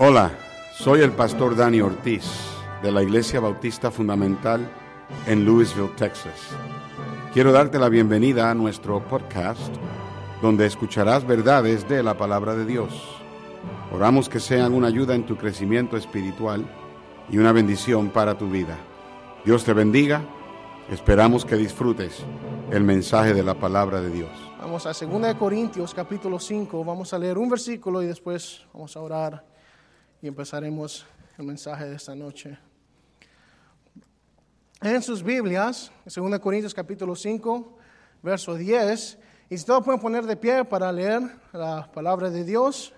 [0.00, 0.30] Hola,
[0.76, 2.22] soy el pastor Dani Ortiz
[2.84, 4.70] de la Iglesia Bautista Fundamental
[5.26, 6.50] en Louisville, Texas.
[7.34, 9.74] Quiero darte la bienvenida a nuestro podcast
[10.40, 12.92] donde escucharás verdades de la palabra de Dios.
[13.92, 16.64] Oramos que sean una ayuda en tu crecimiento espiritual
[17.28, 18.78] y una bendición para tu vida.
[19.44, 20.22] Dios te bendiga.
[20.92, 22.22] Esperamos que disfrutes
[22.70, 24.30] el mensaje de la palabra de Dios.
[24.60, 29.00] Vamos a 2 Corintios capítulo 5, vamos a leer un versículo y después vamos a
[29.00, 29.57] orar
[30.20, 31.06] y empezaremos
[31.36, 32.58] el mensaje de esta noche.
[34.80, 37.78] En sus Biblias, 2 Corintios capítulo 5,
[38.22, 39.18] verso 10,
[39.50, 42.92] y si todos pueden poner de pie para leer la palabra de Dios,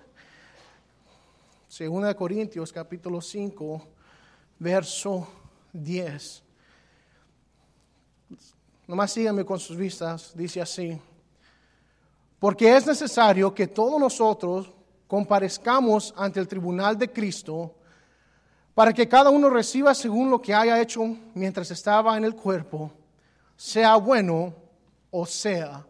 [1.79, 3.87] 2 Corintios capítulo 5,
[4.59, 5.29] verso
[5.73, 6.43] 10.
[8.87, 11.01] Nomás síganme con sus vistas, dice así.
[12.39, 14.73] Porque es necesario que todos nosotros
[15.11, 17.75] comparezcamos ante el tribunal de Cristo
[18.77, 21.03] para que cada uno reciba según lo que haya hecho
[21.35, 22.93] mientras estaba en el cuerpo,
[23.57, 24.55] sea bueno
[25.11, 25.85] o sea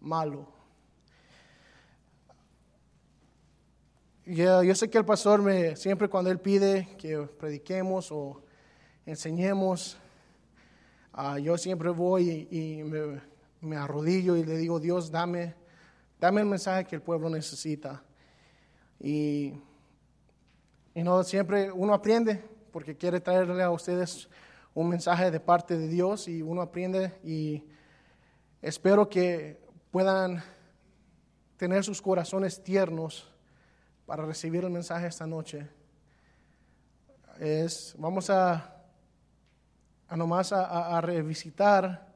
[0.00, 0.46] malo.
[4.26, 8.42] Yo, sé que el pastor me, siempre cuando él pide que prediquemos o
[9.06, 9.96] enseñemos,
[11.14, 13.18] ah, yo siempre voy y, me,
[13.62, 15.54] me arrodillo y le digo, Dios, dame,
[16.20, 18.02] dame el mensaje que el pueblo necesita.
[19.00, 19.54] Y,
[20.94, 24.28] y no siempre uno aprende porque quiere traerle a ustedes
[24.74, 27.64] un mensaje de parte de Dios y uno aprende y
[28.62, 29.60] espero que
[29.90, 30.42] puedan
[31.56, 33.32] tener sus corazones tiernos
[34.06, 35.68] para recibir el mensaje esta noche.
[37.38, 38.76] Es, vamos a,
[40.08, 42.08] a nomás a, a revisitar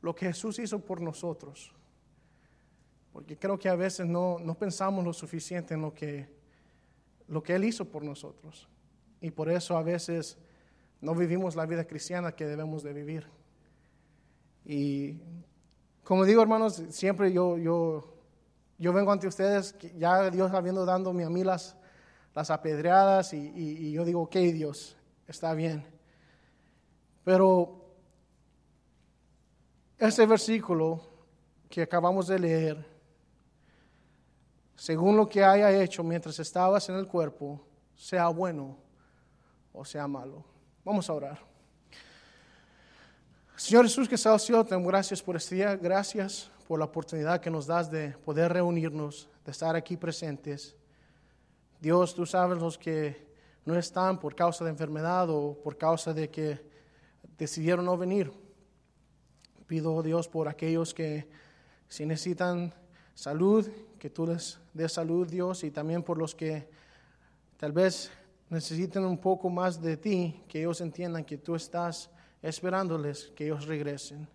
[0.00, 1.72] lo que Jesús hizo por nosotros.
[3.12, 6.28] Porque creo que a veces no, no pensamos lo suficiente en lo que,
[7.28, 8.68] lo que Él hizo por nosotros.
[9.20, 10.38] Y por eso a veces
[11.00, 13.26] no vivimos la vida cristiana que debemos de vivir.
[14.64, 15.18] Y
[16.04, 18.14] como digo, hermanos, siempre yo, yo,
[18.78, 21.76] yo vengo ante ustedes, ya Dios habiendo dado a mí las,
[22.34, 25.84] las apedreadas, y, y, y yo digo, ok, Dios, está bien.
[27.24, 27.80] Pero
[29.98, 31.00] ese versículo
[31.68, 32.89] que acabamos de leer,
[34.80, 37.60] según lo que haya hecho mientras estabas en el cuerpo,
[37.94, 38.78] sea bueno
[39.74, 40.42] o sea malo.
[40.82, 41.38] Vamos a orar.
[43.56, 47.42] Señor Jesús que está al cielo, te gracias por este día, gracias por la oportunidad
[47.42, 50.74] que nos das de poder reunirnos, de estar aquí presentes.
[51.78, 53.28] Dios, tú sabes los que
[53.66, 56.58] no están por causa de enfermedad o por causa de que
[57.36, 58.32] decidieron no venir.
[59.66, 61.28] Pido, Dios, por aquellos que
[61.86, 62.72] si necesitan
[63.20, 66.66] salud, que tú les des salud, Dios, y también por los que
[67.58, 68.10] tal vez
[68.48, 72.08] necesiten un poco más de ti, que ellos entiendan que tú estás
[72.40, 74.26] esperándoles que ellos regresen.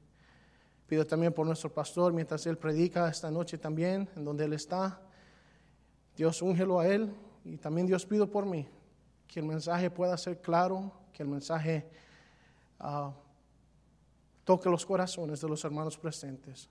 [0.85, 5.01] Pido también por nuestro pastor, mientras él predica esta noche también, en donde él está.
[6.15, 7.11] Dios, úngelo a él
[7.43, 8.67] y también Dios pido por mí,
[9.27, 11.89] que el mensaje pueda ser claro, que el mensaje
[12.81, 13.09] uh,
[14.43, 16.69] toque los corazones de los hermanos presentes.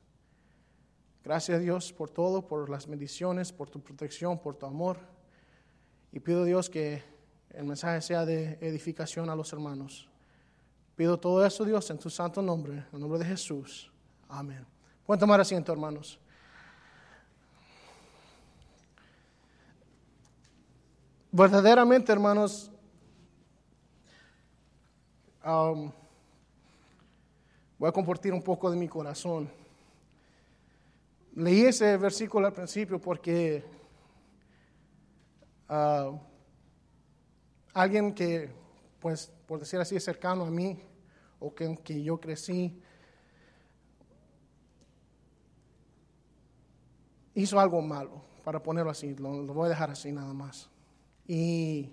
[1.24, 4.98] Gracias Dios por todo, por las bendiciones, por tu protección, por tu amor.
[6.12, 7.02] Y pido Dios que
[7.54, 10.06] el mensaje sea de edificación a los hermanos.
[10.96, 13.90] Pido todo eso Dios en tu santo nombre, en el nombre de Jesús.
[14.28, 14.66] Amén.
[15.06, 16.20] Pueden tomar asiento hermanos.
[21.32, 22.70] Verdaderamente hermanos,
[25.42, 25.90] um,
[27.78, 29.63] voy a compartir un poco de mi corazón.
[31.36, 33.64] Leí ese versículo al principio porque
[35.68, 36.16] uh,
[37.72, 38.50] alguien que,
[39.00, 40.80] pues, por decir así, es cercano a mí
[41.40, 42.80] o que, que yo crecí,
[47.34, 50.70] hizo algo malo, para ponerlo así, lo, lo voy a dejar así nada más.
[51.26, 51.92] Y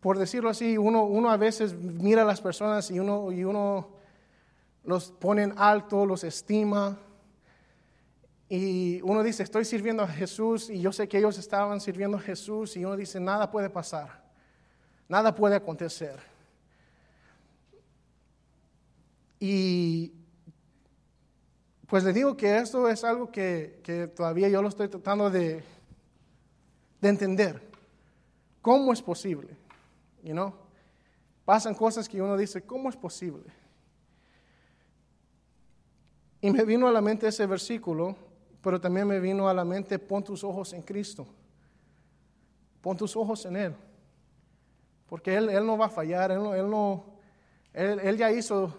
[0.00, 3.95] por decirlo así, uno, uno a veces mira a las personas y uno, y uno
[4.86, 6.96] los pone en alto, los estima.
[8.48, 12.20] Y uno dice, estoy sirviendo a Jesús y yo sé que ellos estaban sirviendo a
[12.20, 14.24] Jesús y uno dice, nada puede pasar,
[15.08, 16.16] nada puede acontecer.
[19.40, 20.12] Y
[21.88, 25.64] pues le digo que esto es algo que, que todavía yo lo estoy tratando de,
[27.00, 27.60] de entender.
[28.62, 29.56] ¿Cómo es posible?
[30.22, 30.54] You know?
[31.44, 33.65] Pasan cosas que uno dice, ¿cómo es posible?
[36.40, 38.16] Y me vino a la mente ese versículo,
[38.62, 41.26] pero también me vino a la mente, pon tus ojos en Cristo.
[42.80, 43.74] Pon tus ojos en Él.
[45.08, 47.04] Porque Él, él no va a fallar, Él, no, él, no,
[47.72, 48.74] él, él ya hizo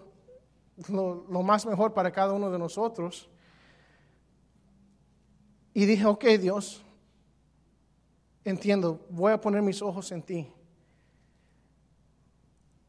[0.88, 3.28] lo, lo, más mejor para cada uno de nosotros.
[5.74, 6.82] Y dije, ok Dios,
[8.44, 10.52] entiendo, voy a poner mis ojos en ti.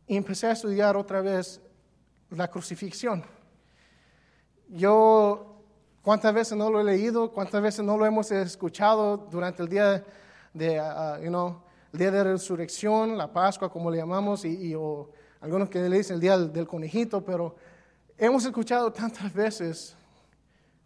[0.08, 1.62] Y empecé a estudiar otra vez
[2.30, 3.24] la crucifixión.
[4.72, 5.64] Yo,
[6.04, 7.32] ¿cuántas veces no lo he leído?
[7.32, 10.04] ¿Cuántas veces no lo hemos escuchado durante el día
[10.54, 11.60] de, uh, you know,
[11.92, 15.10] el día de resurrección, la Pascua, como le llamamos, y, o
[15.42, 17.56] algunos que le dicen el día del, del conejito, pero
[18.16, 19.96] hemos escuchado tantas veces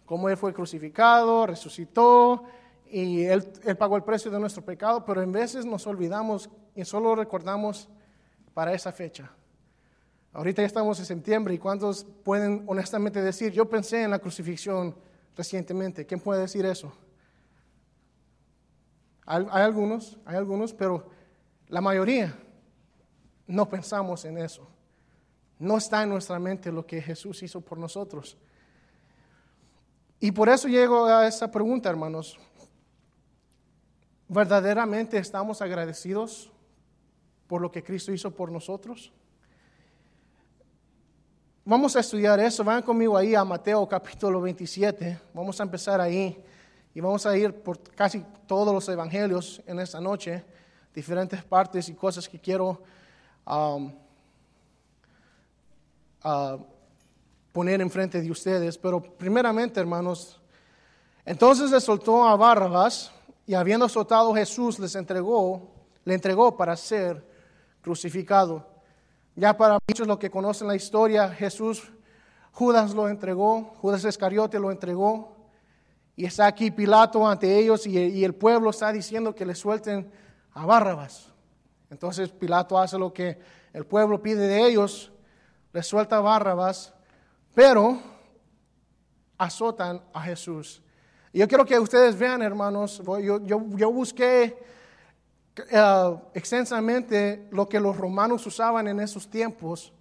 [0.05, 2.45] cómo Él fue crucificado, resucitó,
[2.89, 6.85] y él, él, pagó el precio de nuestro pecado, pero en veces nos olvidamos y
[6.85, 7.89] solo recordamos
[8.53, 9.31] para esa fecha.
[10.33, 14.95] Ahorita ya estamos en septiembre y ¿cuántos pueden honestamente decir, yo pensé en la crucifixión
[15.37, 16.07] recientemente?
[16.07, 16.91] ¿Quién puede decir eso?
[19.27, 21.07] Hay, algunos, hay algunos, pero
[21.67, 22.35] la mayoría
[23.45, 24.67] no pensamos en eso.
[25.59, 28.35] No está en nuestra mente lo que Jesús hizo por nosotros.
[30.19, 32.39] Y por eso llego a esa pregunta, hermanos.
[34.27, 36.51] ¿Verdaderamente estamos agradecidos
[37.47, 39.13] por lo que Cristo hizo por nosotros?
[41.65, 42.61] Vamos a estudiar eso.
[42.61, 45.17] Vayan conmigo ahí a Mateo capítulo 27.
[45.33, 46.37] Vamos a empezar ahí
[46.93, 50.43] y vamos a ir por casi todos los evangelios en esta noche,
[50.93, 52.83] diferentes partes y cosas que quiero
[53.47, 53.93] um,
[56.25, 56.65] uh,
[57.53, 58.77] poner enfrente de ustedes.
[58.77, 60.41] Pero primeramente, hermanos,
[61.23, 63.09] entonces le soltó a Barrabás
[63.45, 65.71] y habiendo soltado Jesús les entregó,
[66.03, 67.25] le entregó para ser
[67.81, 68.72] crucificado.
[69.35, 71.91] Ya para muchos los que conocen la historia, Jesús,
[72.51, 75.35] Judas lo entregó, Judas Iscariote lo entregó,
[76.15, 80.11] y está aquí Pilato ante ellos y, el pueblo está diciendo que le suelten
[80.53, 81.31] a Barrabas.
[81.89, 83.39] Entonces Pilato hace lo que
[83.73, 85.11] el pueblo pide de ellos,
[85.71, 86.93] le suelta a Barrabas,
[87.55, 87.99] pero
[89.39, 90.83] azotan a Jesús.
[91.31, 94.55] Y yo quiero que ustedes vean, hermanos, yo, yo busqué
[95.57, 99.93] uh, extensamente lo que los romanos usaban en esos tiempos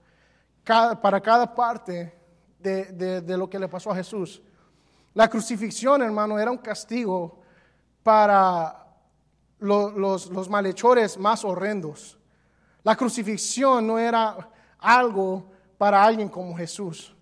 [0.64, 2.14] para cada parte
[2.58, 4.40] de, de, lo que le pasó a Jesús.
[5.14, 7.40] La crucifixión, hermano, era un castigo
[8.02, 8.86] para
[9.58, 12.18] lo, los, los malhechores más horrendos.
[12.84, 17.14] La crucifixión no era algo para alguien como Jesús.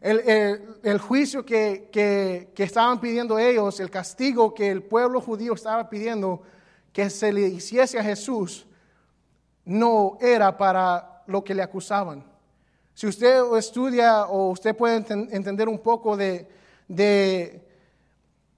[0.00, 5.20] El, el, el juicio que, que, que, estaban pidiendo ellos, el castigo que el pueblo
[5.20, 6.42] judío estaba pidiendo
[6.92, 8.66] que se le hiciese a Jesús,
[9.64, 12.24] no era para lo que le acusaban.
[12.94, 16.48] Si usted estudia o usted puede ent entender un poco de,
[16.88, 17.66] de,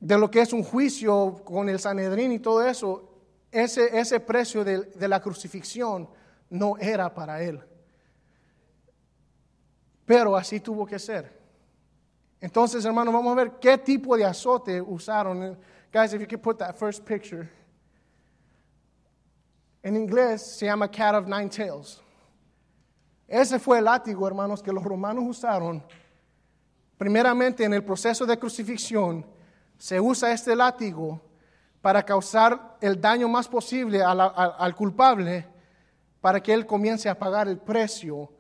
[0.01, 3.09] de, lo que es un juicio con el Sanedrín y todo eso,
[3.51, 6.09] ese, ese precio de, de la crucifixión
[6.51, 7.61] no era para él.
[10.07, 11.41] Pero así tuvo que ser.
[12.41, 15.57] Entonces, hermanos, vamos a ver qué tipo de azote usaron.
[15.93, 17.49] Guys, if you could put that first picture.
[19.83, 22.01] En inglés se llama cat of nine tails.
[23.27, 25.83] Ese fue el látigo, hermanos, que los romanos usaron.
[26.99, 29.27] Primeramente, en el proceso de crucifixión,
[29.79, 31.21] se usa este látigo
[31.81, 35.49] para causar el daño más posible a la, a, al culpable
[36.21, 38.31] para que él comience a pagar el precio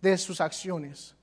[0.00, 1.14] de sus acciones.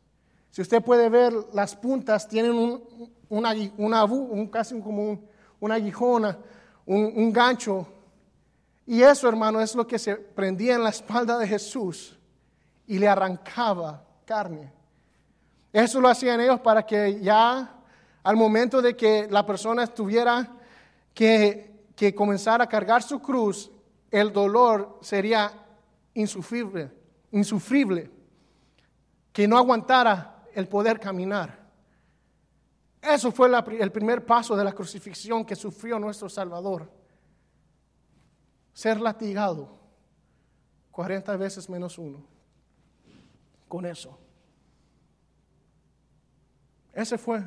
[0.52, 5.28] Si usted puede ver, las puntas tienen un, una, una, un, casi como un,
[5.60, 6.38] una aguijona,
[6.86, 7.88] un, un gancho.
[8.90, 12.18] Y eso, hermano, es lo que se prendía en la espalda de Jesús
[12.88, 14.74] y le arrancaba carne.
[15.72, 17.82] Eso lo hacían ellos para que ya
[18.24, 20.56] al momento de que la persona tuviera
[21.14, 23.70] que, que comenzar a cargar su cruz,
[24.10, 25.54] el dolor sería
[26.16, 26.92] insufrible,
[27.32, 28.10] insufrible
[29.32, 31.60] que no aguantara el poder caminar.
[33.00, 36.98] Eso fue el primer paso de la crucifixión que sufrió nuestro Salvador.
[38.80, 39.68] Ser latigado
[40.92, 42.24] 40 veces menos uno.
[43.68, 44.18] Con eso.
[46.94, 47.44] Ese fue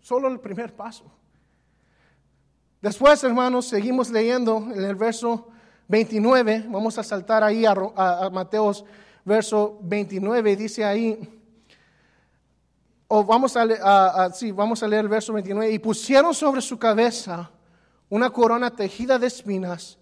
[0.00, 1.04] solo el primer paso.
[2.80, 5.50] Después, hermanos, seguimos leyendo en el verso
[5.86, 6.64] 29.
[6.68, 7.76] Vamos a saltar ahí a,
[8.32, 8.84] Mateos
[9.24, 11.40] verso 29, dice ahí,
[13.06, 17.52] o vamos a, sí, vamos a leer el verso 29, y pusieron sobre su cabeza
[18.08, 19.96] una corona tejida de espinas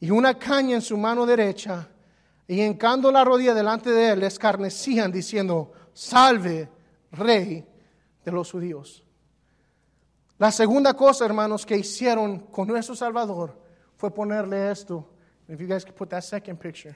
[0.00, 1.88] y una caña en su mano derecha,
[2.48, 6.68] y encando la rodilla delante de él, escarnecían diciendo, salve,
[7.12, 7.66] rey
[8.24, 9.02] de los judíos.
[10.38, 13.58] La segunda cosa, hermanos, que hicieron con nuestro Salvador
[13.96, 15.08] fue ponerle esto.
[15.48, 16.94] If you guys could put that second picture.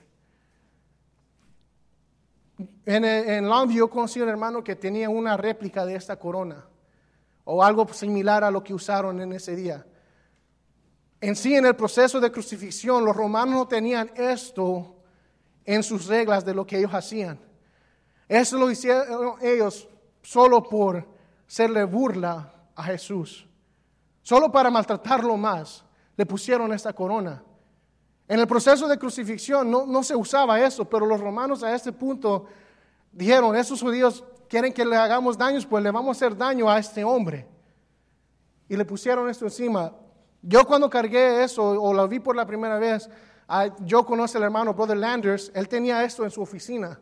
[2.85, 6.67] En, en Longview conocí un hermano que tenía una réplica de esta corona
[7.45, 9.87] o algo similar a lo que usaron en ese día.
[11.21, 14.97] En sí, en el proceso de crucifixión, los romanos no tenían esto
[15.65, 17.39] en sus reglas de lo que ellos hacían.
[18.27, 19.89] Eso lo hicieron ellos
[20.23, 21.07] solo por
[21.47, 23.47] serle burla a Jesús.
[24.23, 25.85] Solo para maltratarlo más,
[26.17, 27.43] le pusieron esta corona.
[28.29, 31.93] En el proceso de crucifixión no, no, se usaba eso, pero los romanos a este
[31.93, 32.47] punto
[33.11, 36.79] dijeron, esos judíos quieren que le hagamos daños, pues le vamos a hacer daño a
[36.79, 37.47] este hombre.
[38.69, 39.93] Y le pusieron esto encima.
[40.43, 43.09] Yo cuando cargué eso o lo vi por la primera vez,
[43.81, 46.99] yo conozco al hermano Brother Landers, él tenía esto en su oficina.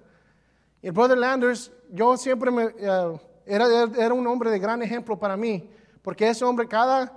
[0.82, 3.66] Y el Brother Landers, yo siempre me, eh, era,
[3.96, 5.70] era un hombre de gran ejemplo para mí,
[6.02, 7.12] porque ese hombre cada,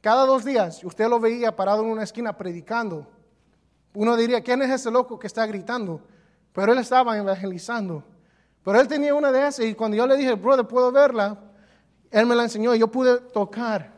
[0.00, 3.06] cada dos días, usted lo veía parado en una esquina predicando.
[3.94, 6.00] Uno diría, ¿quién es ese loco que está gritando?
[6.52, 8.04] Pero él estaba evangelizando.
[8.62, 11.38] Pero él tenía una de esas y cuando yo le dije, brother, ¿puedo verla?
[12.10, 13.95] Él me la enseñó y yo pude tocar.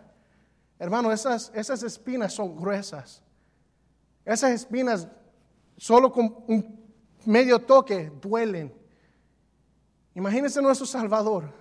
[0.78, 3.22] Hermano, esas, esas espinas son gruesas.
[4.24, 5.08] Esas espinas,
[5.76, 6.86] solo con un
[7.24, 8.72] medio toque, duelen.
[10.14, 11.52] Imagínense nuestro Salvador.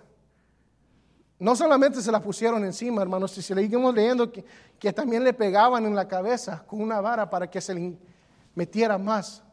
[1.40, 4.44] No solamente se la pusieron encima, hermanos, si seguimos leyendo que,
[4.80, 7.98] que también le pegaban en la cabeza con una vara para que se le
[8.56, 9.44] metiera más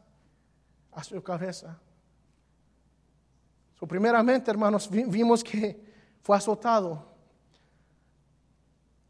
[0.93, 1.79] a su cabeza.
[3.79, 5.79] So, primeramente, hermanos, vimos que
[6.23, 7.14] fue azotado.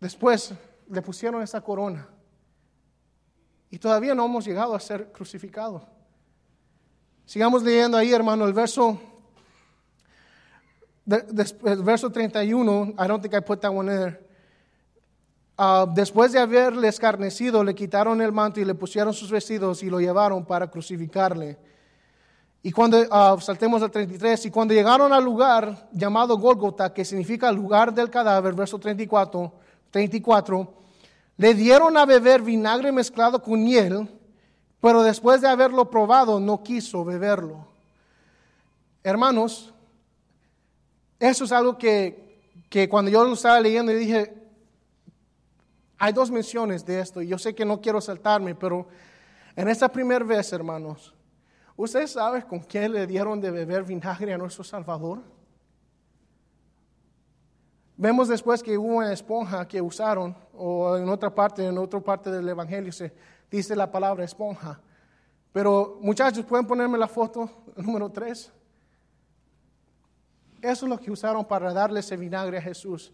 [0.04, 0.52] Después
[0.90, 2.06] le pusieron esa corona.
[3.70, 5.82] Y todavía no hemos llegado a ser crucificados.
[7.24, 9.00] Sigamos leyendo ahí, hermano, el verso,
[11.06, 12.92] el verso 31.
[12.98, 14.20] I don't think I put that one there.
[15.56, 19.88] Uh, después de haberle escarnecido, le quitaron el manto y le pusieron sus vestidos y
[19.88, 21.56] lo llevaron para crucificarle.
[22.62, 27.50] Y cuando, uh, saltemos al 33, y cuando llegaron al lugar llamado Golgota, que significa
[27.50, 29.63] lugar del cadáver, verso 34,
[29.94, 30.74] 34,
[31.36, 34.08] le dieron a beber vinagre mezclado con miel,
[34.80, 37.68] pero después de haberlo probado no quiso beberlo.
[39.04, 39.72] Hermanos,
[41.20, 44.34] eso es algo que, que cuando yo lo estaba leyendo dije,
[45.96, 48.88] hay dos menciones de esto y yo sé que no quiero saltarme, pero
[49.54, 51.14] en esta primera vez, hermanos,
[51.76, 55.22] ¿usted sabe con qué le dieron de beber vinagre a nuestro Salvador?
[57.96, 62.30] Vemos después que hubo una esponja que usaron, o en otra parte, en otra parte
[62.30, 63.14] del Evangelio se
[63.48, 64.80] dice la palabra esponja.
[65.52, 68.52] Pero muchachos, ¿pueden ponerme la foto número 3?
[70.60, 73.12] Eso es lo que usaron para darle ese vinagre a Jesús.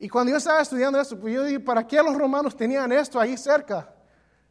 [0.00, 3.20] Y cuando yo estaba estudiando esto, pues yo dije, ¿para qué los romanos tenían esto
[3.20, 3.94] ahí cerca?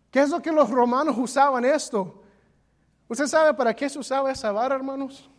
[0.09, 2.24] ¿Qué es lo que los romanos usaban esto?
[3.09, 5.29] ¿Usted sabe para qué se usaba esa vara, hermanos?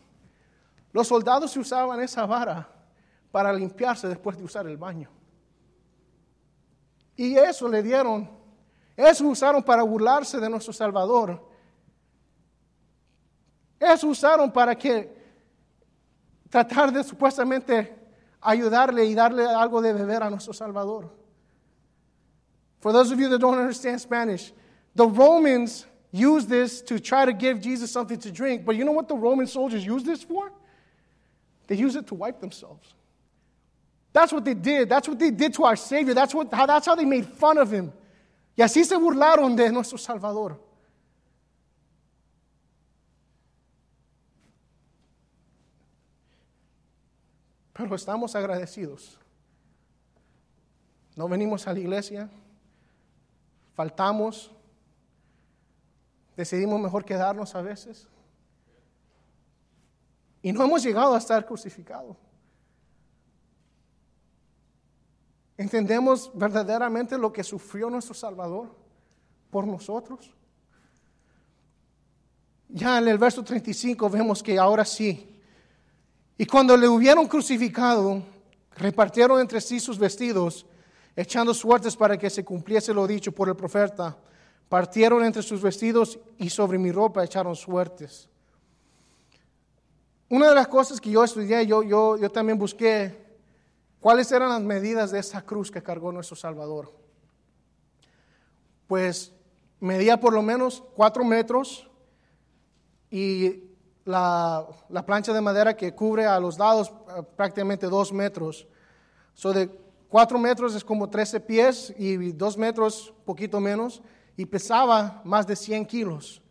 [0.91, 2.80] Los soldados usaban esa vara
[3.31, 5.09] para limpiarse después de usar el baño.
[7.15, 8.29] Y eso le dieron,
[8.95, 11.41] eso usaron para burlarse de nuestro Salvador.
[13.79, 15.21] Eso usaron para que
[16.49, 17.95] tratar de supuestamente
[18.41, 21.09] ayudarle y darle algo de beber a nuestro Salvador.
[22.79, 24.51] For those of you that don't understand Spanish,
[24.95, 28.91] the Romans used this to try to give Jesus something to drink, but you know
[28.91, 30.51] what the Roman soldiers used this for?
[31.67, 32.95] They used it to wipe themselves.
[34.13, 34.89] That's what they did.
[34.89, 36.13] That's what they did to our Savior.
[36.13, 37.91] That's, what, how, that's how they made fun of him.
[38.57, 40.59] Y así se burlaron de nuestro Salvador.
[47.73, 49.17] Pero estamos agradecidos.
[51.15, 52.29] No venimos a la iglesia,
[53.75, 54.51] faltamos,
[56.37, 58.07] decidimos mejor quedarnos a veces.
[60.41, 62.17] Y no hemos llegado a estar crucificados.
[65.61, 68.75] ¿Entendemos verdaderamente lo que sufrió nuestro Salvador
[69.51, 70.33] por nosotros?
[72.67, 75.39] Ya en el verso 35 vemos que ahora sí,
[76.35, 78.23] y cuando le hubieron crucificado,
[78.75, 80.65] repartieron entre sí sus vestidos,
[81.15, 84.17] echando suertes para que se cumpliese lo dicho por el profeta.
[84.67, 88.27] Partieron entre sus vestidos y sobre mi ropa echaron suertes.
[90.27, 93.30] Una de las cosas que yo estudié, yo, yo, yo también busqué
[94.01, 96.91] cuáles eran las medidas de esa cruz que cargó nuestro Salvador.
[98.87, 99.31] Pues
[99.79, 101.89] medía por lo menos cuatro metros
[103.09, 103.63] y
[104.03, 104.67] la,
[105.05, 108.67] plancha de madera que cubre a los lados eh, prácticamente dos metros.
[109.33, 109.69] So de
[110.09, 114.01] cuatro metros es como 13 pies y dos metros, poquito menos,
[114.35, 116.41] y pesaba más de 100 kilos.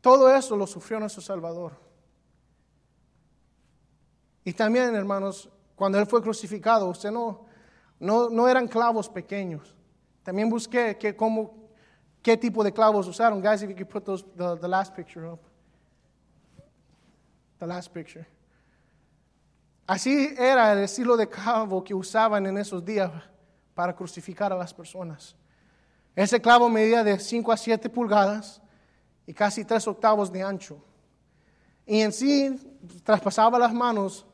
[0.00, 1.89] Todo eso lo sufrió nuestro Salvador.
[4.44, 7.46] Y también, hermanos, cuando Él fue crucificado, usted no,
[7.98, 9.74] no, no eran clavos pequeños.
[10.22, 11.68] También busqué que, cómo,
[12.22, 13.40] qué tipo de clavos usaron.
[13.40, 15.40] Guys, if you could put those, the, the last picture up.
[17.58, 18.26] The last picture.
[19.86, 23.10] Así era el estilo de clavo que usaban en esos días
[23.74, 25.34] para crucificar a las personas.
[26.14, 28.62] Ese clavo medía de 5 a 7 pulgadas
[29.26, 30.84] y casi 3 octavos de ancho.
[31.86, 32.56] Y en sí
[33.02, 34.26] traspasaba las manos,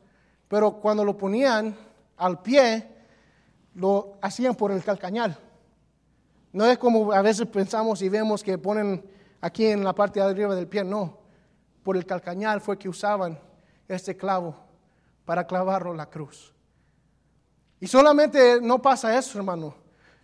[0.47, 1.75] pero cuando lo ponían
[2.17, 2.87] al pie,
[3.75, 5.37] lo hacían por el calcañal.
[6.53, 9.03] No es como a veces pensamos y vemos que ponen
[9.41, 11.19] aquí en la parte de arriba del pie, no.
[11.83, 13.39] Por el calcañal fue que usaban
[13.87, 14.55] este clavo
[15.25, 16.53] para clavarlo en la cruz.
[17.79, 19.75] Y solamente no pasa eso, hermano,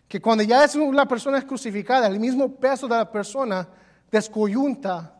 [0.07, 3.67] que cuando ya es la persona es crucificada, el mismo peso de la persona
[4.09, 5.15] descoyunta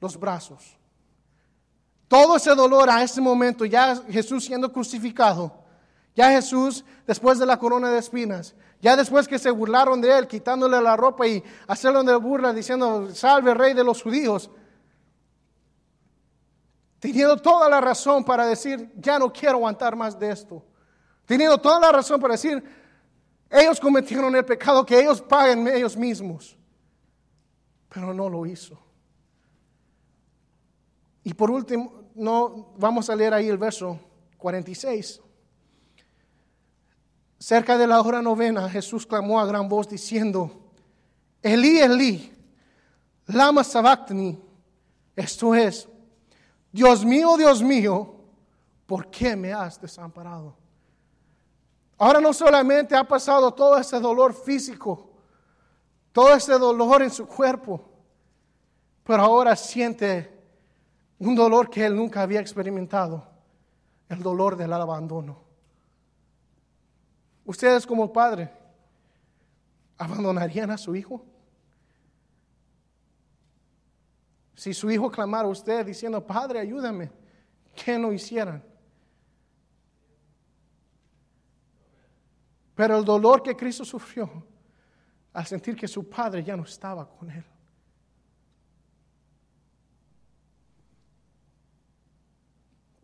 [0.00, 0.78] los brazos.
[2.10, 5.62] Todo ese dolor a ese momento, ya Jesús siendo crucificado,
[6.16, 10.26] ya Jesús después de la corona de espinas, ya después que se burlaron de él,
[10.26, 14.50] quitándole la ropa y hacerle de burla, diciendo, salve rey de los judíos,
[16.98, 20.64] teniendo toda la razón para decir, ya no quiero aguantar más de esto,
[21.26, 22.60] teniendo toda la razón para decir,
[23.48, 26.58] ellos cometieron el pecado, que ellos paguen ellos mismos,
[27.88, 28.76] pero no lo hizo.
[31.22, 33.98] Y por último, no, vamos a leer ahí el verso
[34.36, 35.22] 46.
[37.38, 40.70] Cerca de la hora novena, Jesús clamó a gran voz diciendo,
[41.40, 42.30] Elí, Elí,
[43.26, 44.38] lama sabactani,
[45.16, 45.88] esto es,
[46.70, 48.16] Dios mío, Dios mío,
[48.84, 50.54] ¿por qué me has desamparado?
[51.96, 55.10] Ahora no solamente ha pasado todo ese dolor físico,
[56.12, 57.80] todo ese dolor en su cuerpo,
[59.04, 60.39] pero ahora siente
[61.20, 63.26] un dolor que él nunca había experimentado,
[64.08, 65.44] el dolor del abandono.
[67.44, 68.50] Ustedes como padre,
[69.98, 71.24] ¿abandonarían a su hijo?
[74.54, 77.10] Si su hijo clamara a usted diciendo, Padre, ayúdame,
[77.74, 78.62] ¿qué no hicieran?
[82.74, 84.30] Pero el dolor que Cristo sufrió
[85.34, 87.44] al sentir que su padre ya no estaba con él.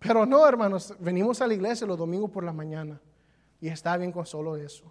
[0.06, 3.00] Pero no, hermanos, venimos a la iglesia los domingos por la mañana.
[3.60, 4.84] Y está bien con solo eso.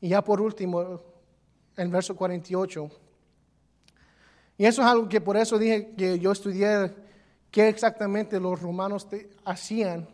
[0.00, 1.00] Y ya por último,
[1.76, 2.90] el verso 48.
[4.58, 6.94] Y eso es algo que por eso dije que yo estudié
[7.50, 9.06] qué exactamente los romanos
[9.44, 10.08] hacían.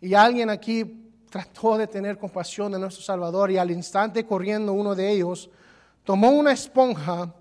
[0.00, 4.94] Y alguien aquí trató de tener compasión de nuestro Salvador y al instante corriendo uno
[4.94, 5.50] de ellos,
[6.04, 7.34] tomó una esponja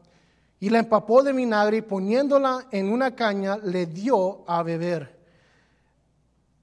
[0.60, 5.16] y la empapó de vinagre y poniéndola en una caña le dio a beber.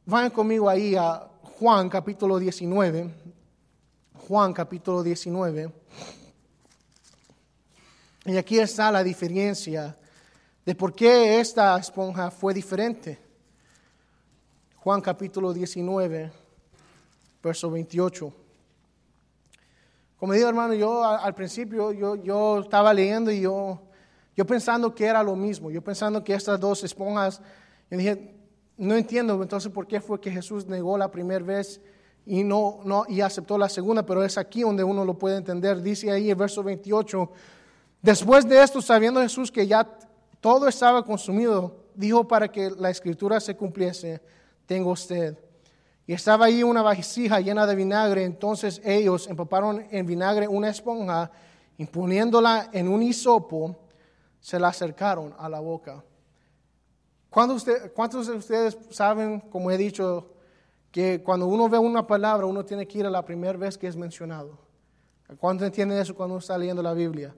[0.07, 3.11] Vayan conmigo ahí a Juan capítulo 19.
[4.29, 5.73] Juan capítulo 19.
[8.27, 9.97] Y aquí está la diferencia
[10.65, 13.19] de por qué esta esponja fue diferente.
[14.77, 16.33] Juan capítulo 19,
[17.43, 18.44] verso 28.
[20.25, 23.79] Como digo, hermano, yo al principio yo, yo estaba leyendo y yo,
[24.35, 27.43] yo pensando que era lo mismo, yo pensando que estas dos esponjas,
[27.91, 28.35] yo dije,
[28.79, 31.79] no entiendo entonces por qué fue que Jesús negó la primera vez
[32.25, 35.83] y no, no y aceptó la segunda, pero es aquí donde uno lo puede entender.
[35.83, 37.31] Dice ahí el verso 28,
[38.01, 39.87] después de esto, sabiendo Jesús que ya
[40.41, 44.23] todo estaba consumido, dijo para que la escritura se cumpliese,
[44.65, 45.37] tengo usted.
[46.07, 48.25] Y estaba ahí una vasija llena de vinagre.
[48.25, 51.31] Entonces ellos empaparon en vinagre una esponja,
[51.79, 53.77] imponiéndola en un hisopo,
[54.41, 56.05] se la acercaron a la boca.
[57.31, 60.31] ¿Cuántos de ustedes saben, como he dicho,
[60.93, 63.89] que cuando uno ve una palabra, uno tiene que ir a la primera vez que
[63.89, 64.59] es mencionado?
[65.41, 67.35] ¿Cuántos entienden eso cuando uno está leyendo la Biblia?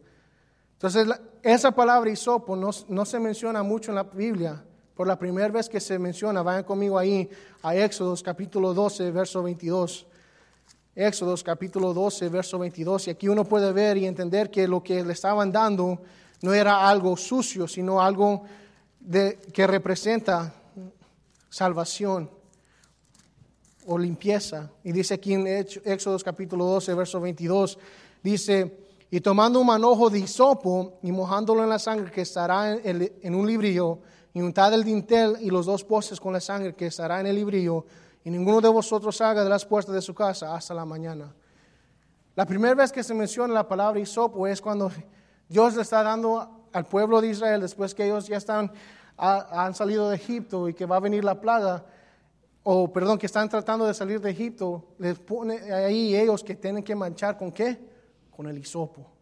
[0.72, 1.09] Entonces,
[1.42, 4.62] esa palabra hisopo no se menciona mucho en la Biblia,
[4.97, 7.29] por la primera vez que se menciona, vayan conmigo ahí
[7.63, 10.07] a Éxodos capítulo 12, verso 22.
[10.95, 13.09] Éxodos capítulo 12, verso 22.
[13.09, 16.01] Y aquí uno puede ver y entender que lo que le estaban dando
[16.41, 18.45] no era algo sucio, sino algo
[18.99, 20.55] de, que representa
[21.51, 22.31] salvación
[23.85, 24.71] o limpieza.
[24.83, 27.79] Y dice aquí en Éxodos capítulo 12, verso 22,
[28.23, 28.79] dice,
[29.11, 33.35] y tomando un manojo de hisopo y mojándolo en la sangre que estará en, en
[33.35, 33.99] un librillo,
[34.37, 37.37] y untad el dintel y los dos postes con la sangre que estará en el
[37.37, 37.87] librillo,
[38.22, 41.35] y ninguno de vosotros salga de las puertas de su casa hasta la mañana.
[42.35, 44.92] La primera vez que se menciona la palabra hisopo es cuando
[45.49, 48.70] Dios le está dando al pueblo de Israel, después que ellos ya están,
[49.16, 51.87] han salido de Egipto y que va a venir la plaga,
[52.62, 56.83] o perdón, que están tratando de salir de Egipto, les pone ahí ellos que tienen
[56.85, 57.79] que manchar con qué?
[58.37, 59.15] Con el hisopo.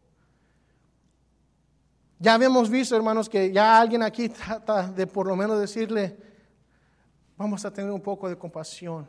[2.25, 6.17] Ya habíamos visto, hermanos, que ya alguien aquí trata de por lo menos decirle,
[7.37, 9.07] vamos a tener un poco de compasión.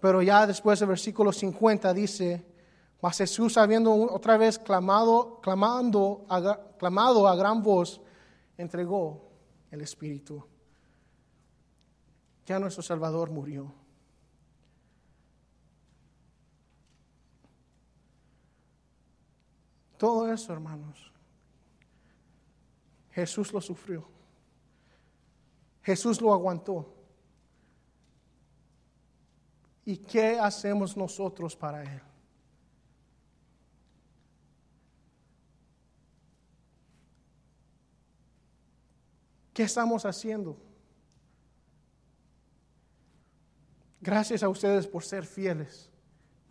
[0.00, 2.42] Pero ya después del versículo 50 dice,
[3.02, 6.24] mas Jesús habiendo otra vez clamado, clamando,
[6.78, 8.00] clamado a gran voz,
[8.56, 9.28] entregó
[9.70, 10.42] el Espíritu.
[12.46, 13.74] Ya nuestro Salvador murió.
[19.98, 21.12] Todo eso, hermanos,
[23.16, 24.06] Jesús lo sufrió.
[25.82, 26.94] Jesús lo aguantó.
[29.86, 32.02] ¿Y qué hacemos nosotros para Él?
[39.54, 40.58] ¿Qué estamos haciendo?
[43.98, 45.88] Gracias a ustedes por ser fieles,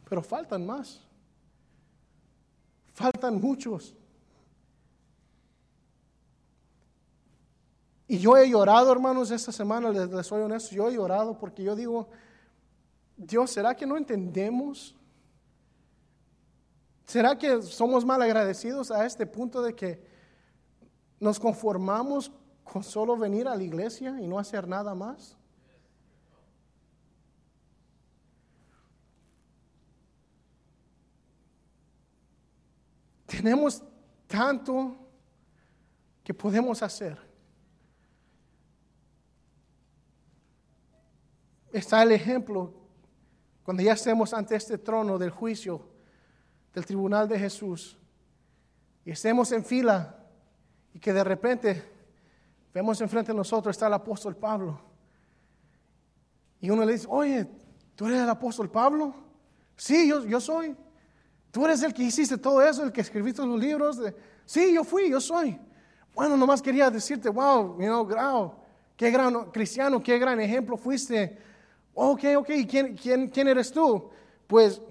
[0.09, 1.07] pero faltan más.
[2.91, 3.95] Faltan muchos.
[8.07, 11.75] Y yo he llorado, hermanos, esta semana, les, soy honesto, yo he llorado porque yo
[11.75, 12.07] digo,
[13.17, 14.95] Dios, ¿será que no entendemos?
[17.05, 20.03] ¿Será que somos mal agradecidos a este punto de que
[21.19, 22.31] nos conformamos
[22.63, 25.35] con solo venir a la iglesia y no hacer nada más?
[33.25, 33.81] Tenemos
[34.27, 34.95] tanto
[36.23, 37.24] que podemos hacer.
[41.75, 42.73] Está el ejemplo
[43.61, 45.81] cuando ya estemos ante este trono del juicio
[46.73, 47.97] del tribunal de Jesús
[49.03, 50.15] y estemos en fila
[50.93, 51.83] y que de repente
[52.73, 54.79] vemos enfrente de nosotros está el apóstol Pablo.
[56.61, 57.45] Y uno le dice, oye,
[57.93, 59.13] ¿tú eres el apóstol Pablo?
[59.75, 60.77] Sí, yo, yo soy.
[61.51, 63.97] Tú eres el que hiciste todo eso, el que escribiste los libros.
[63.97, 64.15] De...
[64.45, 65.59] Sí, yo fui, yo soy.
[66.13, 68.53] Bueno, nomás quería decirte, wow, you know, wow,
[68.95, 71.43] qué gran cristiano, qué gran ejemplo fuiste.
[71.97, 74.09] Ok, ok, ¿quién, quién, quién eres tú?
[74.47, 74.81] Pues,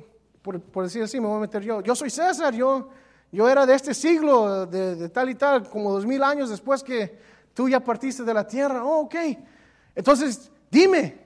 [0.41, 1.83] por, decir así, me voy a meter yo.
[1.83, 2.89] Yo soy César, yo,
[3.31, 6.83] yo era de este siglo, de, de, tal y tal, como dos mil años después
[6.83, 7.19] que
[7.53, 8.83] tú ya partiste de la tierra.
[8.83, 9.15] Oh, ok.
[9.95, 11.21] Entonces, dime,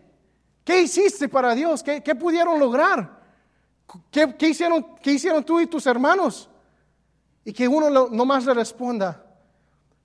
[0.65, 1.83] ¿qué hiciste para Dios?
[1.85, 3.19] ¿Qué, qué pudieron lograr?
[4.11, 6.51] ¿Qué, hicieron, ¿Qué hicieron tú y tus hermanos?
[7.45, 9.25] Y que uno no nomás le responda,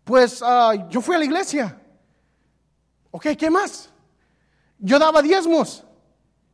[0.04, 1.82] pues ah, yo fui a la iglesia.
[3.10, 3.93] Ok, ¿qué más?
[4.86, 5.82] Yo daba diezmos.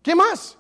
[0.03, 0.55] ¿Qué más?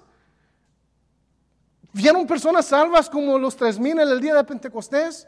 [1.93, 5.27] ¿Vieron personas salvas como los tres mil en el día de Pentecostés?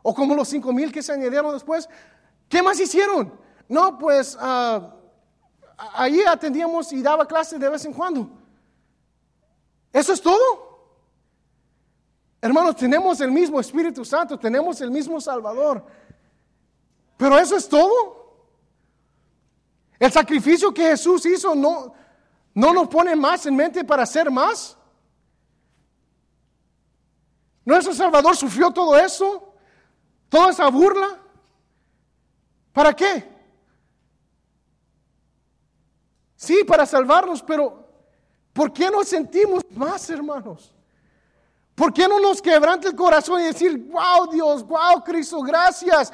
[0.00, 1.86] ¿O como los cinco mil que se añadieron después?
[2.48, 3.38] ¿Qué más hicieron?
[3.68, 4.88] No, pues uh,
[5.92, 8.30] ahí atendíamos y daba clases de vez en cuando.
[9.92, 10.96] ¿Eso es todo?
[12.40, 15.84] Hermanos, tenemos el mismo Espíritu Santo, tenemos el mismo Salvador.
[17.18, 18.21] Pero eso es todo.
[20.02, 21.94] El sacrificio que Jesús hizo no,
[22.54, 24.76] no nos pone más en mente para hacer más.
[27.64, 29.54] Nuestro Salvador sufrió todo eso,
[30.28, 31.20] toda esa burla.
[32.72, 33.32] ¿Para qué?
[36.34, 37.88] Sí, para salvarnos, pero
[38.52, 40.74] ¿por qué nos sentimos más, hermanos?
[41.76, 46.12] ¿Por qué no nos quebrante el corazón y decir, wow Dios, wow Cristo, gracias?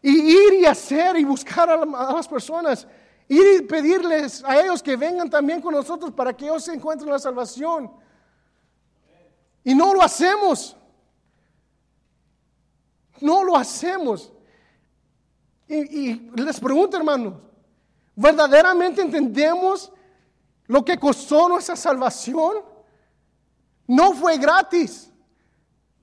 [0.00, 2.88] Y ir y hacer y buscar a, las personas.
[3.28, 7.10] Ir y pedirles a ellos que vengan también con nosotros para que ellos se encuentren
[7.10, 7.90] la salvación.
[9.64, 10.76] Y no lo hacemos.
[13.20, 14.32] No lo hacemos.
[15.66, 17.34] Y, y les pregunto, hermanos,
[18.14, 19.92] ¿verdaderamente entendemos
[20.66, 22.58] lo que costó nuestra salvación?
[23.88, 25.10] No fue gratis.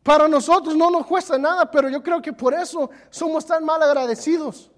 [0.03, 3.81] Para nosotros no nos cuesta nada, pero yo creo que por eso somos tan mal
[3.81, 4.72] agradecidos.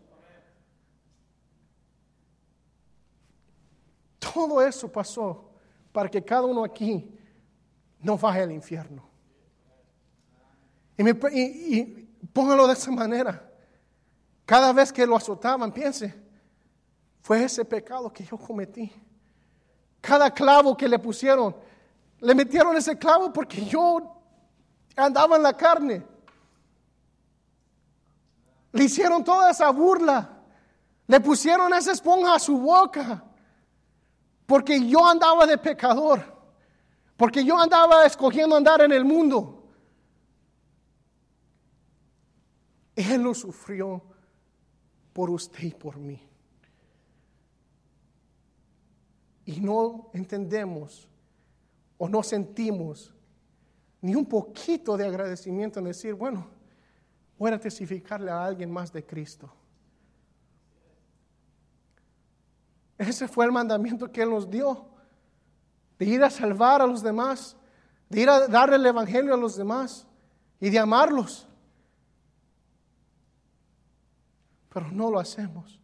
[4.34, 5.52] Todo eso pasó
[5.92, 7.10] para que cada uno aquí
[8.00, 9.04] no vaya al infierno.
[10.98, 11.84] Y,
[12.34, 13.50] póngalo de esa manera.
[14.46, 16.14] Cada vez que lo azotaban, piense,
[17.22, 18.92] fue ese pecado que yo cometí.
[20.02, 21.56] Cada clavo que le pusieron,
[22.20, 24.22] le metieron ese clavo porque yo
[24.96, 26.04] andaba en la carne.
[28.72, 30.30] Le hicieron toda esa burla.
[31.08, 33.24] Le pusieron esa esponja a su boca
[34.46, 36.24] porque yo andaba de pecador,
[37.18, 39.64] porque yo andaba escogiendo andar en el mundo.
[42.96, 44.02] Él lo sufrió
[45.14, 46.22] por usted y por mí.
[49.46, 51.08] Y no entendemos
[51.98, 53.14] o no sentimos
[54.02, 56.48] ni un poquito de agradecimiento en decir, bueno,
[57.38, 59.52] voy a testificarle a alguien más de Cristo.
[62.98, 64.86] Ese fue el mandamiento que Él nos dio,
[66.00, 67.58] de ir a salvar a los demás,
[68.10, 70.08] de ir a darle el Evangelio a los demás
[70.60, 71.48] y de amarlos.
[74.70, 75.80] Pero no lo hacemos.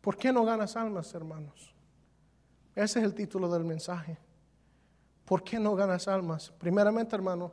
[0.00, 1.74] ¿Por qué no ganas almas, hermanos?
[2.74, 4.18] Ese es el título del mensaje.
[5.24, 6.52] ¿Por qué no ganas almas?
[6.58, 7.52] Primeramente, hermano,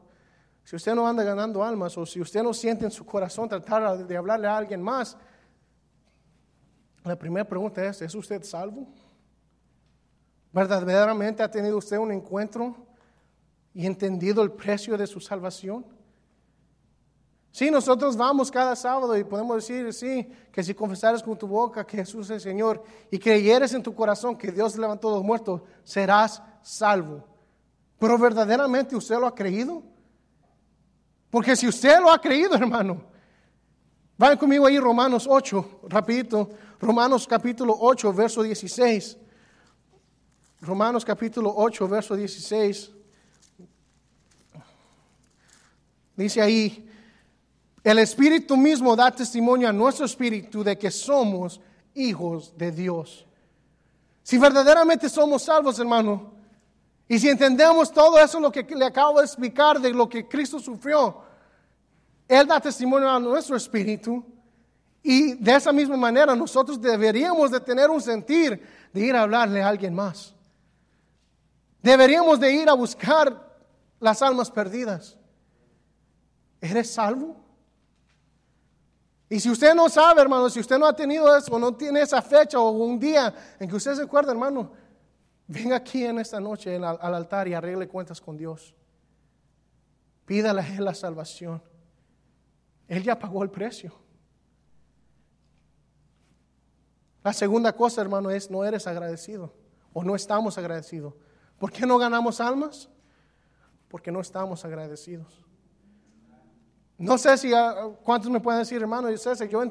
[0.63, 4.06] si usted no anda ganando almas o si usted no siente en su corazón tratar
[4.06, 5.17] de hablarle a alguien más,
[7.04, 8.88] la primera pregunta es, ¿es usted salvo?
[10.54, 12.76] ¿Verdaderamente ha tenido usted un encuentro
[13.74, 15.86] y entendido el precio de su salvación?
[17.52, 21.86] Sí, nosotros vamos cada sábado y podemos decir, sí, que si confesares con tu boca
[21.86, 25.24] que Jesús es el Señor y creyeres en tu corazón que Dios levantó a los
[25.24, 27.28] muertos, serás salvo.
[28.00, 29.84] Pero verdaderamente usted lo ha creído.
[31.30, 33.02] Porque si usted lo ha creído, hermano,
[34.18, 36.50] vayan conmigo ahí Romanos 8, rapidito.
[36.82, 39.15] Romanos capítulo 8, verso 16.
[40.62, 42.91] Romanos capítulo 8, verso 16.
[46.15, 46.89] Dice ahí,
[47.84, 51.62] el Espíritu mismo da testimonio a nuestro espíritu de que somos
[51.94, 53.28] hijos de Dios.
[54.24, 56.34] Si verdaderamente somos salvos, hermano,
[57.08, 60.60] y si entendemos todo eso, lo que le acabo de explicar de lo que Cristo
[60.60, 61.22] sufrió,
[62.28, 64.26] Él da testimonio a nuestro espíritu
[65.04, 68.62] y de esa misma manera nosotros deberíamos de tener un sentir
[68.94, 70.36] de ir a hablarle a alguien más.
[71.82, 73.52] Deberíamos de ir a buscar
[74.00, 75.18] las almas perdidas.
[76.60, 77.36] ¿Eres salvo?
[79.28, 82.22] Y si usted no sabe, hermano, si usted no ha tenido eso, no tiene esa
[82.22, 84.72] fecha o un día en que usted se acuerda, hermano,
[85.48, 88.76] venga aquí en esta noche al, al altar y arregle cuentas con Dios.
[90.26, 91.64] Pídale a Él la salvación.
[92.88, 93.94] Él ya pagó el precio.
[97.24, 99.54] La segunda cosa, hermano, es no eres agradecido
[99.94, 101.14] o no estamos agradecidos.
[101.60, 102.90] ¿Por qué no ganamos almas?
[103.88, 105.46] Porque no estamos agradecidos.
[106.98, 109.64] No sé si ah, cuántos me pueden decir, hermano, yo, sé, yo,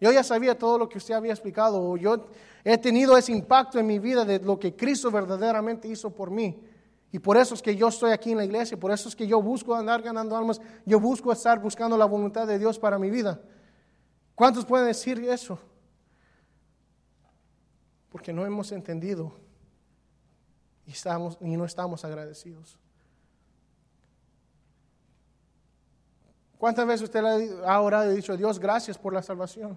[0.00, 2.26] yo ya sabía todo lo que usted había explicado, o yo
[2.64, 6.60] he tenido ese impacto en mi vida de lo que Cristo verdaderamente hizo por mí.
[7.12, 9.24] Y por eso es que yo estoy aquí en la iglesia, por eso es que
[9.24, 13.08] yo busco andar ganando almas, yo busco estar buscando la voluntad de Dios para mi
[13.08, 13.40] vida.
[14.34, 15.60] ¿Cuántos pueden decir eso?
[18.14, 19.32] Porque no hemos entendido
[20.86, 22.78] y, estamos, y no estamos agradecidos.
[26.56, 27.24] ¿Cuántas veces usted
[27.64, 29.76] ha orado y dicho, Dios, gracias por la salvación?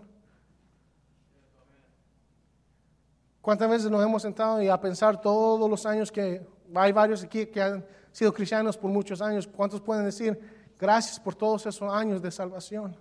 [3.42, 6.46] ¿Cuántas veces nos hemos sentado y a pensar todos los años que
[6.76, 9.48] hay varios aquí que han sido cristianos por muchos años?
[9.48, 10.40] ¿Cuántos pueden decir,
[10.78, 12.96] gracias por todos esos años de salvación?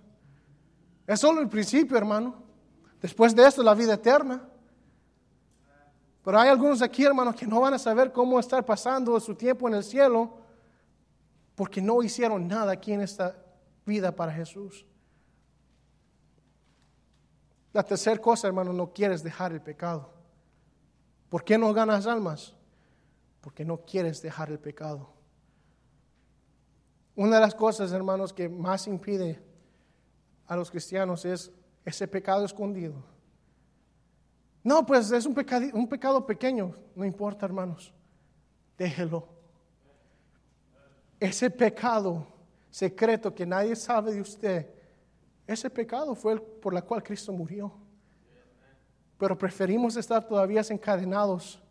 [1.05, 2.41] Es solo el principio, hermano.
[2.99, 4.49] Después de esto, la vida eterna.
[6.27, 9.65] Pero hay algunos aquí, hermanos, que no van a saber cómo estar pasando su tiempo
[9.69, 10.39] en el cielo
[11.55, 13.41] porque no hicieron nada aquí en esta
[13.85, 14.85] vida para Jesús.
[17.71, 20.13] La tercera cosa, hermano, no quieres dejar el pecado.
[21.29, 22.53] ¿Por qué no ganas almas?
[23.39, 25.13] Porque no quieres dejar el pecado.
[27.15, 29.41] Una de las cosas, hermanos, que más impide
[30.45, 31.53] a los cristianos es
[31.85, 33.16] ese pecado escondido
[34.67, 36.73] no, pues es un pecado, un pecado pequeño.
[36.93, 37.93] No importa, hermanos.
[38.77, 39.25] Déjelo.
[41.17, 42.27] Ese pecado
[42.69, 44.69] secreto que nadie sabe de usted,
[45.47, 47.71] ese pecado fue el por el cual Cristo murió.
[49.17, 51.63] Pero preferimos estar todavía encadenados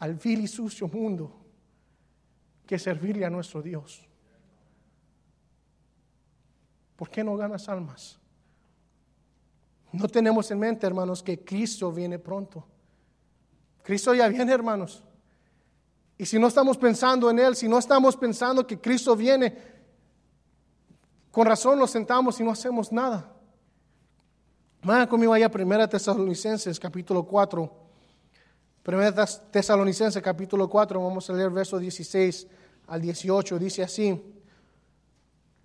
[0.00, 1.40] al vil y sucio mundo
[2.66, 4.04] que servirle a nuestro Dios.
[6.96, 8.18] ¿Por qué no ganas almas?
[9.92, 12.64] No tenemos en mente, hermanos, que Cristo viene pronto.
[13.82, 15.02] Cristo ya viene, hermanos.
[16.18, 19.56] Y si no estamos pensando en Él, si no estamos pensando que Cristo viene,
[21.30, 23.32] con razón nos sentamos y no hacemos nada.
[24.82, 27.72] Vayan conmigo allá, Primera Tesalonicenses, capítulo 4.
[28.82, 32.46] Primera Tesalonicenses, capítulo 4, vamos a leer versos 16
[32.88, 33.58] al 18.
[33.58, 34.37] Dice así.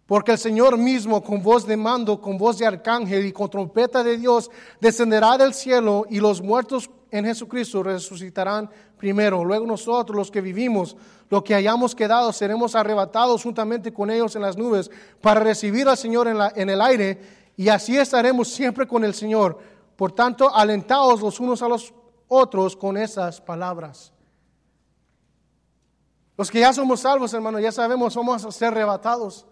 [0.05, 4.03] Porque el Señor mismo, con voz de mando, con voz de arcángel y con trompeta
[4.03, 9.45] de Dios, descenderá del cielo y los muertos en Jesucristo resucitarán primero.
[9.45, 10.97] Luego nosotros, los que vivimos,
[11.29, 15.97] los que hayamos quedado, seremos arrebatados juntamente con ellos en las nubes para recibir al
[15.97, 17.19] Señor en, la, en el aire
[17.55, 19.59] y así estaremos siempre con el Señor.
[19.95, 21.93] Por tanto, alentados los unos a los
[22.27, 24.11] otros con esas palabras.
[26.35, 29.45] Los que ya somos salvos, hermanos, ya sabemos, vamos a ser arrebatados.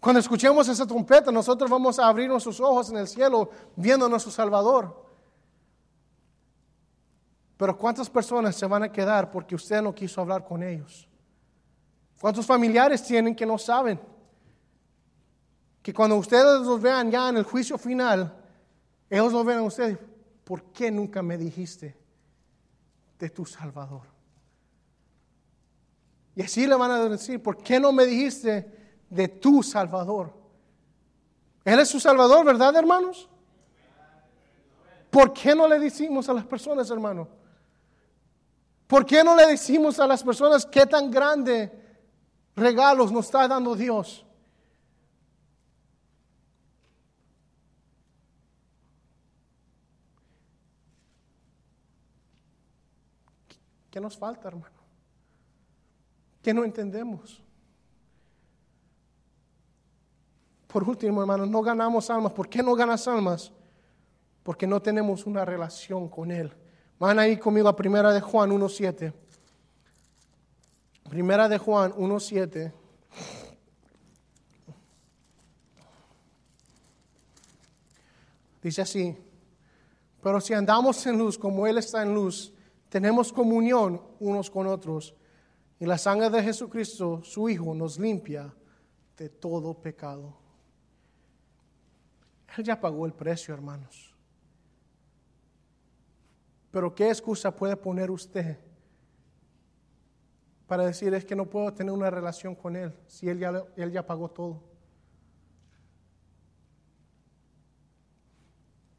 [0.00, 4.08] Cuando escuchemos esa trompeta, nosotros vamos a abrir nuestros ojos en el cielo viendo a
[4.08, 5.04] nuestro Salvador.
[7.56, 11.08] Pero ¿cuántas personas se van a quedar porque usted no quiso hablar con ellos?
[12.20, 14.00] ¿Cuántos familiares tienen que no saben?
[15.82, 18.32] Que cuando ustedes los vean ya en el juicio final,
[19.10, 19.98] ellos lo ven a ustedes.
[20.44, 21.96] ¿Por qué nunca me dijiste
[23.18, 24.02] de tu Salvador?
[26.36, 28.77] Y así le van a decir, ¿por qué no me dijiste
[29.08, 30.32] de tu Salvador.
[31.64, 33.28] Él es su Salvador, ¿verdad, hermanos?
[35.10, 37.28] ¿Por qué no le decimos a las personas, hermano?
[38.86, 41.70] ¿Por qué no le decimos a las personas qué tan grande
[42.56, 44.24] regalos nos está dando Dios?
[53.90, 54.76] ¿Qué nos falta, hermano?
[56.42, 57.42] ¿Qué no entendemos?
[60.68, 62.32] Por último, hermanos, no ganamos almas.
[62.32, 63.50] ¿Por qué no ganas almas?
[64.42, 66.52] Porque no tenemos una relación con Él.
[66.98, 69.12] Van ahí conmigo a Primera de Juan 1.7.
[71.08, 72.72] Primera de Juan 1.7.
[78.62, 79.16] Dice así,
[80.22, 82.52] pero si andamos en luz como Él está en luz,
[82.90, 85.14] tenemos comunión unos con otros,
[85.80, 88.52] y la sangre de Jesucristo, su Hijo, nos limpia
[89.16, 90.47] de todo pecado.
[92.56, 94.14] Él ya pagó el precio, hermanos.
[96.70, 98.58] Pero ¿qué excusa puede poner usted
[100.66, 103.90] para decir es que no puedo tener una relación con Él si Él ya, él
[103.90, 104.62] ya pagó todo?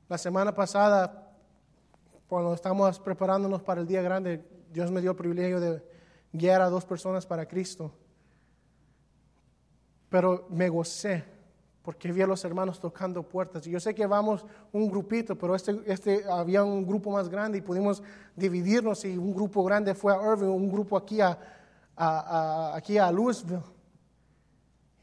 [0.07, 1.31] La semana pasada,
[2.27, 5.83] cuando estamos preparándonos para el día grande, Dios me dio el privilegio de
[6.33, 7.93] guiar a dos personas para Cristo.
[10.09, 11.38] Pero me gocé
[11.89, 13.65] porque vi a los hermanos tocando puertas.
[13.65, 17.61] Yo sé que vamos un grupito, pero este, este había un grupo más grande y
[17.61, 18.03] pudimos
[18.35, 21.35] dividirnos y un grupo grande fue a Irving, un grupo aquí a,
[22.75, 23.63] aquí a Louisville.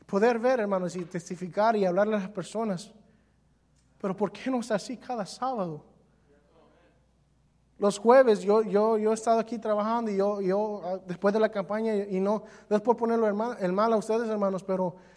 [0.06, 2.92] Poder ver, hermanos, y testificar y hablarle a las personas.
[4.00, 5.82] Pero ¿por qué no es así cada sábado?
[7.80, 11.40] Los jueves yo, yo, yo he estado aquí trabajando y yo, yo ah, después de
[11.40, 15.15] la campaña y no, no es por ponerlo el mal a ustedes, hermanos, pero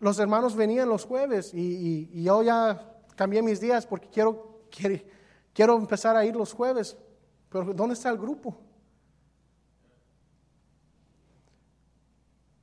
[0.00, 4.62] los hermanos venían los jueves y, yo ya cambié mis días porque quiero,
[5.52, 6.96] quiero, empezar a ir los jueves.
[7.50, 8.56] Pero ¿dónde está el grupo?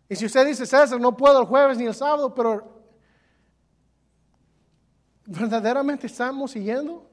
[0.10, 2.82] Y si usted dice, César, no puedo el jueves ni el sábado, pero
[5.26, 7.08] verdaderamente estamos siguiendo.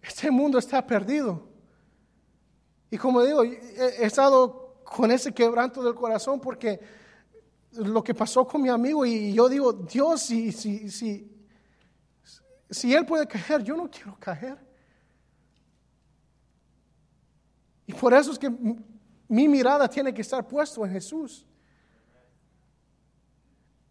[0.00, 1.48] Este mundo está perdido.
[2.90, 6.80] Y como digo, he estado con ese quebranto del corazón porque
[7.74, 11.30] lo que pasó con mi amigo y yo digo, Dios, si, si, si,
[12.70, 14.58] si Él puede caer, yo no quiero caer.
[17.86, 18.50] Y por eso es que
[19.28, 21.46] mi mirada tiene que estar puesta en Jesús.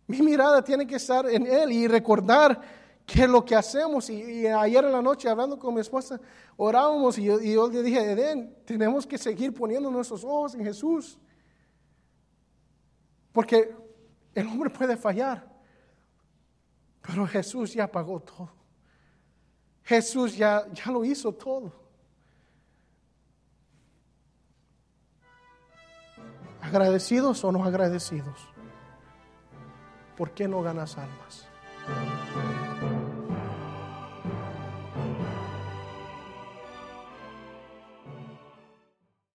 [0.07, 2.61] Mi mirada tiene que estar en Él y recordar
[3.05, 4.09] que lo que hacemos.
[4.09, 6.19] Y, ayer en la noche, hablando con mi esposa,
[6.57, 10.63] orábamos y yo, y yo le dije, Edén, tenemos que seguir poniendo nuestros ojos en
[10.63, 11.17] Jesús.
[13.31, 13.75] Porque
[14.35, 15.47] el hombre puede fallar,
[17.01, 18.51] pero Jesús ya pagó todo.
[19.83, 21.73] Jesús ya, ya lo hizo todo.
[26.61, 28.47] Agradecidos o no agradecidos.
[30.15, 31.47] ¿Por qué no ganas almas?